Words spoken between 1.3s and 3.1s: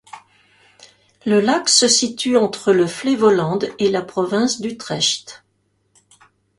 lac se situe entre le